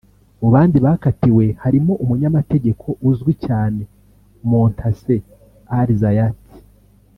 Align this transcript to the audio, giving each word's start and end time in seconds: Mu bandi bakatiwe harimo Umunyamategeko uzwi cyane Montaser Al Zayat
Mu 0.39 0.47
bandi 0.53 0.77
bakatiwe 0.85 1.45
harimo 1.63 1.93
Umunyamategeko 2.03 2.85
uzwi 3.09 3.33
cyane 3.45 3.81
Montaser 4.49 5.21
Al 5.79 5.89
Zayat 6.01 6.37